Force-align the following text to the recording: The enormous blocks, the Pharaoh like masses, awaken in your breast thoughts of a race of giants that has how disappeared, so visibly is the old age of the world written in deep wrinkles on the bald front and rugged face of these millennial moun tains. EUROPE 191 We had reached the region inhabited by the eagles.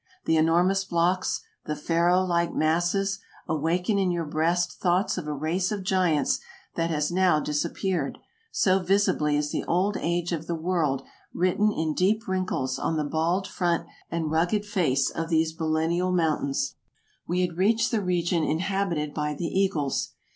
The 0.25 0.35
enormous 0.35 0.83
blocks, 0.83 1.41
the 1.67 1.75
Pharaoh 1.75 2.23
like 2.23 2.55
masses, 2.55 3.19
awaken 3.47 3.99
in 3.99 4.09
your 4.09 4.25
breast 4.25 4.79
thoughts 4.79 5.15
of 5.15 5.27
a 5.27 5.31
race 5.31 5.71
of 5.71 5.83
giants 5.83 6.39
that 6.73 6.89
has 6.89 7.15
how 7.15 7.39
disappeared, 7.39 8.17
so 8.51 8.79
visibly 8.79 9.37
is 9.37 9.51
the 9.51 9.63
old 9.65 9.97
age 9.97 10.31
of 10.31 10.47
the 10.47 10.55
world 10.55 11.03
written 11.35 11.71
in 11.71 11.93
deep 11.93 12.27
wrinkles 12.27 12.79
on 12.79 12.97
the 12.97 13.03
bald 13.03 13.45
front 13.47 13.85
and 14.09 14.31
rugged 14.31 14.65
face 14.65 15.11
of 15.11 15.29
these 15.29 15.53
millennial 15.59 16.11
moun 16.11 16.47
tains. 16.47 16.73
EUROPE 17.27 17.27
191 17.27 17.27
We 17.27 17.41
had 17.41 17.57
reached 17.59 17.91
the 17.91 18.01
region 18.01 18.43
inhabited 18.43 19.13
by 19.13 19.35
the 19.35 19.45
eagles. 19.45 20.13